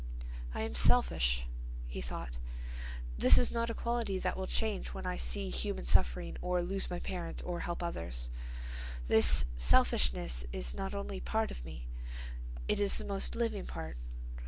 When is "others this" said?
7.83-9.45